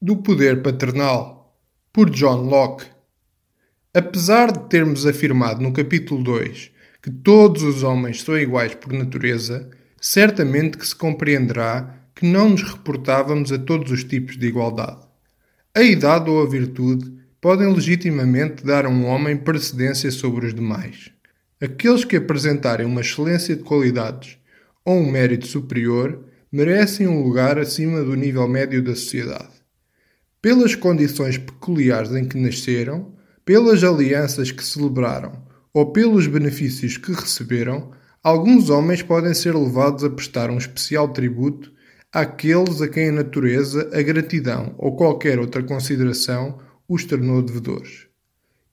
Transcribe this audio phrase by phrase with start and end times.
[0.00, 1.58] do poder paternal,
[1.92, 2.86] por John Locke.
[3.92, 6.70] Apesar de termos afirmado no capítulo 2
[7.02, 9.68] que todos os homens são iguais por natureza,
[10.00, 15.00] certamente que se compreenderá que não nos reportávamos a todos os tipos de igualdade.
[15.74, 21.10] A idade ou a virtude podem legitimamente dar a um homem precedência sobre os demais.
[21.60, 24.38] Aqueles que apresentarem uma excelência de qualidades
[24.84, 29.57] ou um mérito superior merecem um lugar acima do nível médio da sociedade
[30.40, 33.12] pelas condições peculiares em que nasceram,
[33.44, 35.32] pelas alianças que celebraram
[35.72, 37.90] ou pelos benefícios que receberam,
[38.22, 41.72] alguns homens podem ser levados a prestar um especial tributo
[42.12, 48.06] àqueles a quem a natureza, a gratidão ou qualquer outra consideração os tornou devedores.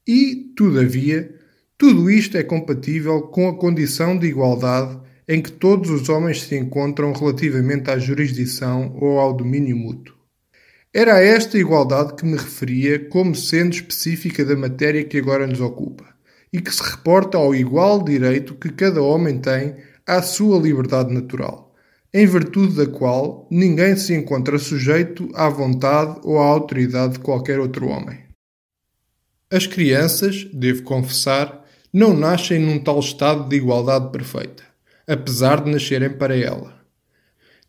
[0.07, 1.35] E, todavia,
[1.77, 4.97] tudo isto é compatível com a condição de igualdade
[5.27, 10.15] em que todos os homens se encontram relativamente à jurisdição ou ao domínio mútuo.
[10.97, 15.59] Era a esta igualdade que me referia como sendo específica da matéria que agora nos
[15.59, 16.05] ocupa
[16.53, 19.75] e que se reporta ao igual direito que cada homem tem
[20.07, 21.75] à sua liberdade natural,
[22.13, 27.59] em virtude da qual ninguém se encontra sujeito à vontade ou à autoridade de qualquer
[27.59, 28.19] outro homem.
[29.51, 34.63] As crianças, devo confessar, não nascem num tal estado de igualdade perfeita,
[35.05, 36.74] apesar de nascerem para ela.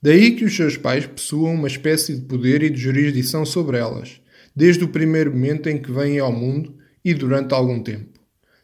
[0.01, 4.21] Daí que os seus pais possuam uma espécie de poder e de jurisdição sobre elas,
[4.55, 8.21] desde o primeiro momento em que vêm ao mundo e durante algum tempo.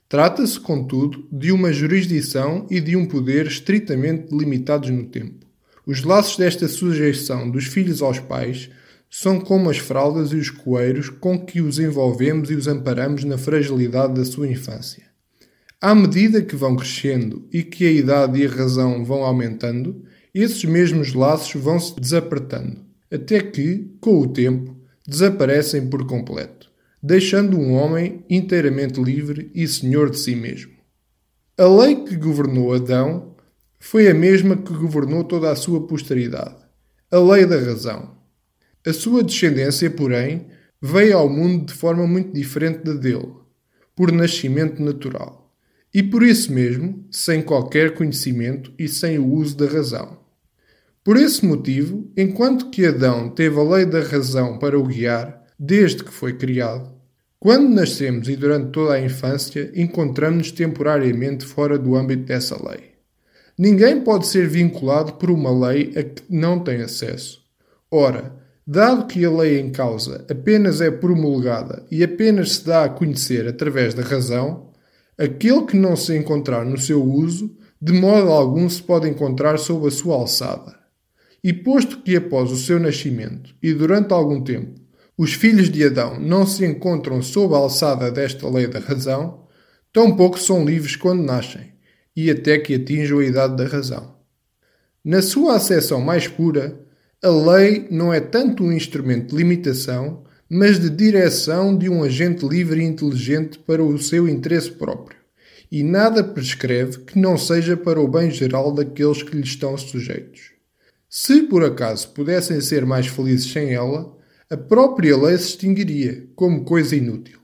[0.09, 5.47] Trata-se, contudo, de uma jurisdição e de um poder estritamente limitados no tempo.
[5.87, 8.69] Os laços desta sujeição dos filhos aos pais
[9.09, 13.37] são como as fraldas e os coeiros com que os envolvemos e os amparamos na
[13.37, 15.03] fragilidade da sua infância.
[15.81, 20.05] À medida que vão crescendo e que a idade e a razão vão aumentando,
[20.41, 22.81] esses mesmos laços vão se desapertando,
[23.13, 26.71] até que, com o tempo, desaparecem por completo,
[27.03, 30.73] deixando um homem inteiramente livre e senhor de si mesmo.
[31.59, 33.35] A lei que governou Adão
[33.79, 36.57] foi a mesma que governou toda a sua posteridade,
[37.11, 38.17] a lei da razão.
[38.87, 40.47] A sua descendência, porém,
[40.81, 43.35] veio ao mundo de forma muito diferente da dele,
[43.95, 45.55] por nascimento natural,
[45.93, 50.22] e por isso mesmo, sem qualquer conhecimento e sem o uso da razão.
[51.05, 56.05] Por esse motivo, enquanto que Adão teve a lei da razão para o guiar, desde
[56.05, 56.93] que foi criado,
[57.41, 62.93] quando nascemos e durante toda a infância, encontramos-nos temporariamente fora do âmbito dessa lei.
[63.59, 67.43] Ninguém pode ser vinculado por uma lei a que não tem acesso.
[67.91, 72.89] Ora, dado que a lei em causa apenas é promulgada e apenas se dá a
[72.89, 74.71] conhecer através da razão,
[75.19, 79.89] aquele que não se encontrar no seu uso, de modo algum se pode encontrar sob
[79.89, 80.82] a sua alçada.
[81.45, 84.81] E posto que após o seu nascimento e durante algum tempo
[85.19, 89.47] os filhos de Adão não se encontram sob a alçada desta lei da razão,
[89.93, 91.73] tampouco são livres quando nascem
[92.15, 94.17] e até que atinjam a idade da razão.
[95.05, 96.81] Na sua acessão mais pura,
[97.21, 102.47] a lei não é tanto um instrumento de limitação, mas de direção de um agente
[102.47, 105.19] livre e inteligente para o seu interesse próprio,
[105.71, 110.52] e nada prescreve que não seja para o bem geral daqueles que lhe estão sujeitos.
[111.15, 114.17] Se por acaso pudessem ser mais felizes sem ela,
[114.49, 117.39] a própria lei se extinguiria como coisa inútil.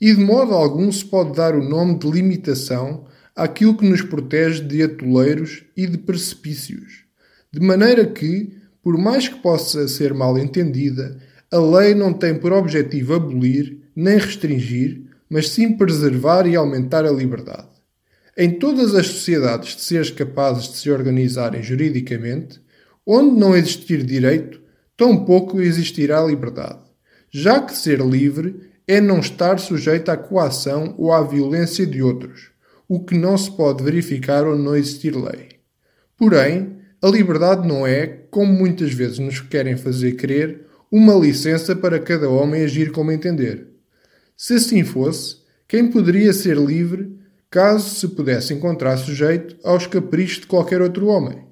[0.00, 3.06] E de modo algum se pode dar o nome de limitação
[3.36, 7.04] àquilo que nos protege de atoleiros e de precipícios,
[7.52, 11.18] de maneira que, por mais que possa ser mal entendida,
[11.52, 17.12] a lei não tem por objetivo abolir nem restringir, mas sim preservar e aumentar a
[17.12, 17.68] liberdade.
[18.38, 22.64] Em todas as sociedades de seres capazes de se organizarem juridicamente,
[23.08, 24.60] Onde não existir direito,
[24.96, 26.80] tampouco existirá liberdade,
[27.30, 32.50] já que ser livre é não estar sujeito à coação ou à violência de outros,
[32.88, 35.50] o que não se pode verificar onde não existir lei.
[36.16, 42.00] Porém, a liberdade não é, como muitas vezes nos querem fazer crer, uma licença para
[42.00, 43.68] cada homem agir como entender.
[44.36, 45.36] Se assim fosse,
[45.68, 47.16] quem poderia ser livre
[47.48, 51.45] caso se pudesse encontrar sujeito aos caprichos de qualquer outro homem?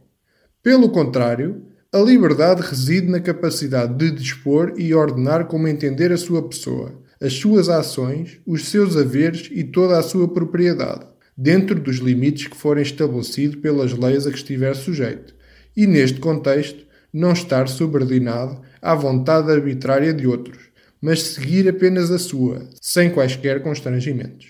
[0.64, 1.62] Pelo contrário,
[1.92, 7.34] a liberdade reside na capacidade de dispor e ordenar como entender a sua pessoa, as
[7.34, 11.06] suas ações, os seus haveres e toda a sua propriedade,
[11.36, 15.34] dentro dos limites que forem estabelecidos pelas leis a que estiver sujeito,
[15.76, 16.82] e neste contexto,
[17.12, 23.62] não estar subordinado à vontade arbitrária de outros, mas seguir apenas a sua, sem quaisquer
[23.62, 24.46] constrangimentos.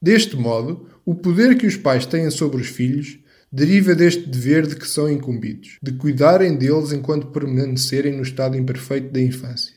[0.00, 3.18] Deste modo, o poder que os pais têm sobre os filhos
[3.52, 9.12] deriva deste dever de que são incumbidos, de cuidarem deles enquanto permanecerem no estado imperfeito
[9.12, 9.74] da infância.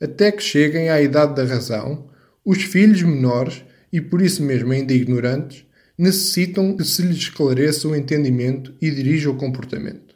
[0.00, 2.10] Até que cheguem à idade da razão,
[2.44, 5.64] os filhos menores, e por isso mesmo ainda ignorantes,
[5.96, 10.14] necessitam que se lhes esclareça o entendimento e dirija o comportamento.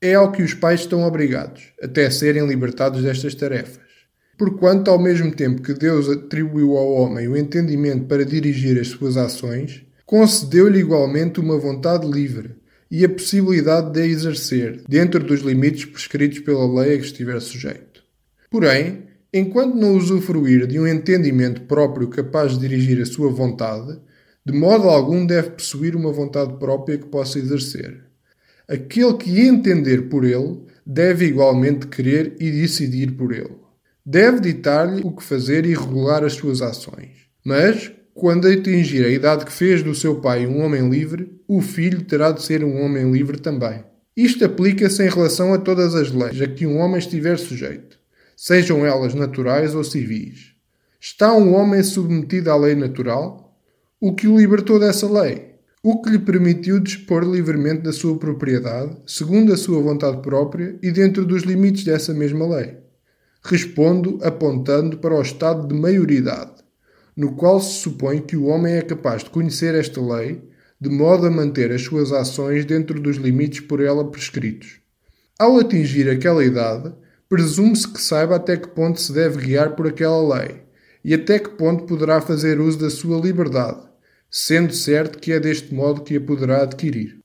[0.00, 3.86] É ao que os pais estão obrigados, até serem libertados destas tarefas.
[4.38, 9.16] Porquanto, ao mesmo tempo que Deus atribuiu ao homem o entendimento para dirigir as suas
[9.16, 12.54] ações, concedeu-lhe igualmente uma vontade livre
[12.88, 17.40] e a possibilidade de a exercer, dentro dos limites prescritos pela lei a que estiver
[17.40, 18.04] sujeito.
[18.48, 19.02] Porém,
[19.34, 23.98] enquanto não usufruir de um entendimento próprio capaz de dirigir a sua vontade,
[24.44, 28.04] de modo algum deve possuir uma vontade própria que possa exercer.
[28.68, 33.56] Aquele que entender por ele deve igualmente querer e decidir por ele.
[34.04, 37.26] Deve ditar-lhe o que fazer e regular as suas ações.
[37.44, 42.02] Mas, quando atingir a idade que fez do seu pai um homem livre, o filho
[42.02, 43.84] terá de ser um homem livre também.
[44.16, 47.98] Isto aplica-se em relação a todas as leis a que um homem estiver sujeito,
[48.36, 50.54] sejam elas naturais ou civis.
[51.00, 53.46] Está um homem submetido à lei natural?
[54.00, 58.96] o que o libertou dessa lei, o que lhe permitiu dispor livremente da sua propriedade,
[59.06, 62.76] segundo a sua vontade própria e dentro dos limites dessa mesma lei.
[63.42, 66.62] Respondo apontando para o estado de maioridade,
[67.16, 70.42] no qual se supõe que o homem é capaz de conhecer esta lei,
[70.78, 74.80] de modo a manter as suas ações dentro dos limites por ela prescritos.
[75.38, 76.92] Ao atingir aquela idade,
[77.28, 80.62] presume-se que saiba até que ponto se deve guiar por aquela lei
[81.02, 83.80] e até que ponto poderá fazer uso da sua liberdade,
[84.30, 87.20] sendo certo que é deste modo que a poderá adquirir.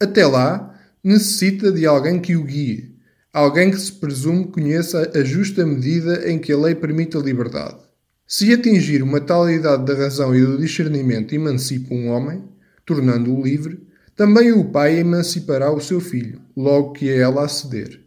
[0.00, 0.74] Até lá,
[1.04, 2.96] necessita de alguém que o guie,
[3.32, 7.87] alguém que se presume conheça a justa medida em que a lei permite a liberdade.
[8.28, 12.44] Se atingir uma tal idade da razão e do discernimento emancipa um homem,
[12.86, 13.84] tornando-o livre,
[14.14, 18.00] também o pai emancipará o seu filho, logo que a ela aceder.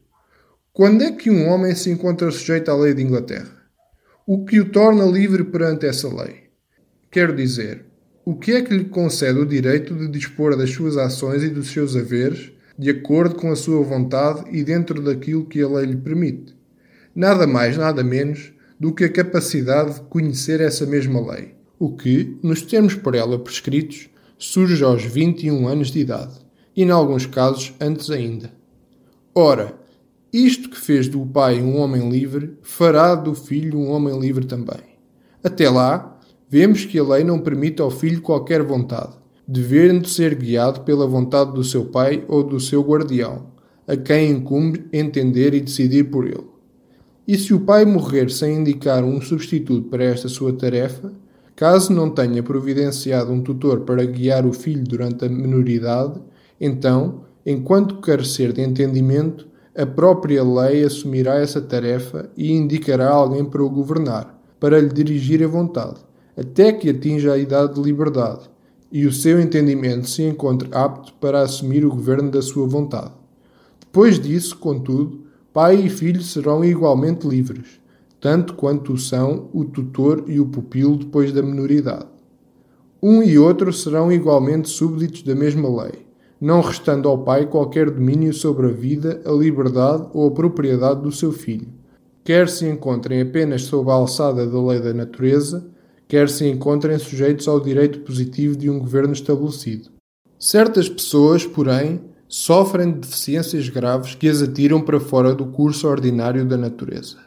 [0.71, 3.61] Quando é que um homem se encontra sujeito à lei de Inglaterra?
[4.25, 6.43] o que o torna livre perante essa lei.
[7.11, 7.83] Quero dizer,
[8.23, 11.71] o que é que lhe concede o direito de dispor das suas ações e dos
[11.71, 15.97] seus haveres de acordo com a sua vontade e dentro daquilo que a lei lhe
[15.97, 16.55] permite?
[17.13, 18.50] Nada mais, nada menos
[18.81, 23.37] do que a capacidade de conhecer essa mesma lei, o que, nos termos por ela
[23.37, 26.33] prescritos, surge aos 21 anos de idade,
[26.75, 28.51] e, em alguns casos, antes ainda.
[29.35, 29.75] Ora,
[30.33, 34.81] isto que fez do pai um homem livre, fará do filho um homem livre também.
[35.43, 36.19] Até lá,
[36.49, 39.13] vemos que a lei não permite ao filho qualquer vontade,
[39.47, 43.51] devendo ser guiado pela vontade do seu pai ou do seu guardião,
[43.87, 46.50] a quem incumbe entender e decidir por ele.
[47.31, 51.13] E se o pai morrer sem indicar um substituto para esta sua tarefa,
[51.55, 56.19] caso não tenha providenciado um tutor para guiar o filho durante a menoridade,
[56.59, 63.63] então, enquanto carecer de entendimento, a própria lei assumirá essa tarefa e indicará alguém para
[63.63, 66.01] o governar, para lhe dirigir a vontade,
[66.35, 68.49] até que atinja a idade de liberdade
[68.91, 73.13] e o seu entendimento se encontre apto para assumir o governo da sua vontade.
[73.79, 75.20] Depois disso, contudo,
[75.53, 77.79] pai e filho serão igualmente livres,
[78.19, 82.07] tanto quanto são o tutor e o pupilo depois da menoridade.
[83.01, 86.11] Um e outro serão igualmente súbditos da mesma lei
[86.41, 91.11] não restando ao pai qualquer domínio sobre a vida, a liberdade ou a propriedade do
[91.11, 91.67] seu filho,
[92.23, 95.63] quer se encontrem apenas sob a alçada da lei da natureza,
[96.07, 99.89] quer se encontrem sujeitos ao direito positivo de um governo estabelecido.
[100.39, 102.01] Certas pessoas, porém,
[102.33, 107.17] sofrem de deficiências graves que as atiram para fora do curso ordinário da natureza.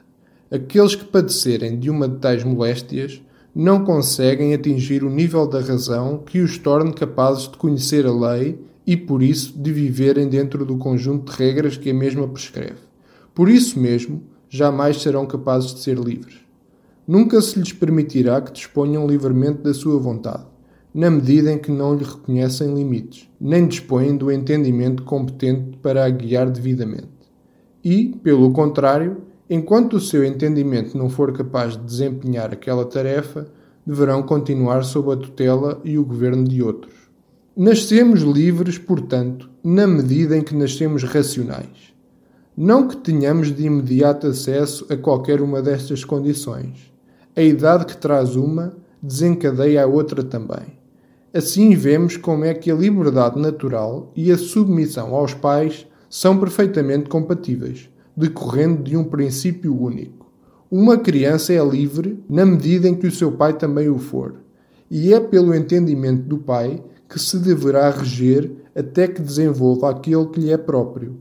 [0.51, 3.21] Aqueles que padecerem de uma de tais moléstias
[3.55, 8.59] não conseguem atingir o nível da razão que os torne capazes de conhecer a lei
[8.87, 12.81] e, por isso, de viverem dentro do conjunto de regras que a mesma prescreve.
[13.35, 16.37] Por isso mesmo, jamais serão capazes de ser livres.
[17.07, 20.47] Nunca se lhes permitirá que disponham livremente da sua vontade,
[20.95, 26.09] na medida em que não lhe reconhecem limites, nem dispõem do entendimento competente para a
[26.09, 27.09] guiar devidamente.
[27.85, 33.49] E, pelo contrário, enquanto o seu entendimento não for capaz de desempenhar aquela tarefa,
[33.85, 36.95] deverão continuar sob a tutela e o governo de outros.
[37.57, 41.93] Nascemos livres, portanto, na medida em que nascemos racionais.
[42.57, 46.93] Não que tenhamos de imediato acesso a qualquer uma destas condições.
[47.35, 50.84] A idade que traz uma desencadeia a outra também.
[51.35, 57.09] Assim vemos como é que a liberdade natural e a submissão aos pais são perfeitamente
[57.09, 60.31] compatíveis, decorrendo de um princípio único.
[60.71, 64.37] Uma criança é livre na medida em que o seu pai também o for,
[64.89, 70.39] e é pelo entendimento do pai que se deverá reger até que desenvolva aquele que
[70.39, 71.17] lhe é próprio.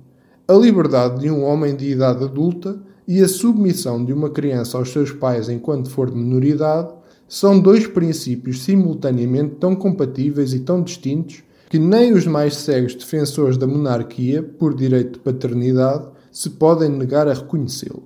[0.48, 4.92] A liberdade de um homem de idade adulta e a submissão de uma criança aos
[4.92, 6.94] seus pais enquanto for de minoridade
[7.34, 13.58] são dois princípios simultaneamente tão compatíveis e tão distintos que nem os mais cegos defensores
[13.58, 18.04] da monarquia, por direito de paternidade, se podem negar a reconhecê-lo.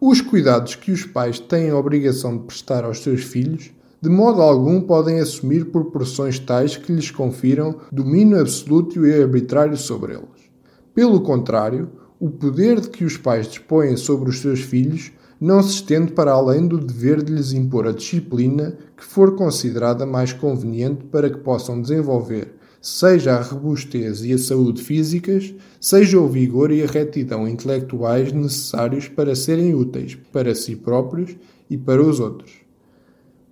[0.00, 3.70] Os cuidados que os pais têm a obrigação de prestar aos seus filhos,
[4.02, 10.14] de modo algum podem assumir proporções tais que lhes confiram domínio absoluto e arbitrário sobre
[10.14, 10.50] eles.
[10.92, 11.88] Pelo contrário,
[12.18, 16.32] o poder de que os pais dispõem sobre os seus filhos não se estende para
[16.32, 21.38] além do dever de lhes impor a disciplina que for considerada mais conveniente para que
[21.38, 27.46] possam desenvolver seja a robustez e a saúde físicas, seja o vigor e a retidão
[27.46, 31.36] intelectuais necessários para serem úteis para si próprios
[31.68, 32.52] e para os outros.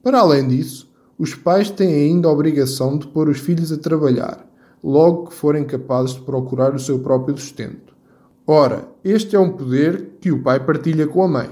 [0.03, 4.49] Para além disso, os pais têm ainda a obrigação de pôr os filhos a trabalhar,
[4.83, 7.95] logo que forem capazes de procurar o seu próprio sustento.
[8.47, 11.51] Ora, este é um poder que o pai partilha com a mãe.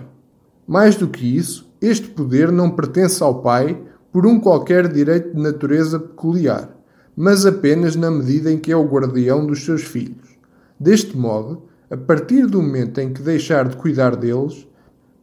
[0.67, 3.81] Mais do que isso, este poder não pertence ao pai
[4.13, 6.77] por um qualquer direito de natureza peculiar
[7.17, 10.37] mas apenas na medida em que é o guardião dos seus filhos.
[10.79, 14.69] Deste modo, a partir do momento em que deixar de cuidar deles,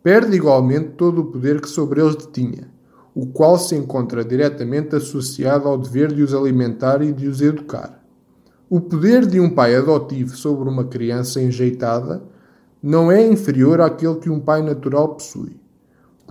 [0.01, 2.67] perde igualmente todo o poder que sobre eles detinha,
[3.13, 8.03] o qual se encontra diretamente associado ao dever de os alimentar e de os educar.
[8.67, 12.23] O poder de um pai adotivo sobre uma criança enjeitada
[12.83, 15.55] não é inferior àquele que um pai natural possui.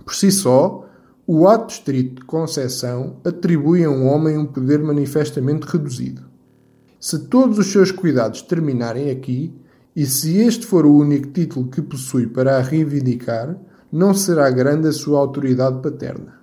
[0.05, 0.87] Por si só,
[1.25, 6.21] o ato estrito de concessão atribui a um homem um poder manifestamente reduzido.
[6.99, 9.51] Se todos os seus cuidados terminarem aqui,
[9.95, 13.57] e se este for o único título que possui para a reivindicar,
[13.91, 16.42] não será grande a sua autoridade paterna.